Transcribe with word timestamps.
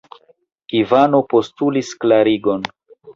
Ivano 0.79 1.19
postulis 1.33 1.91
klarigon. 2.05 2.65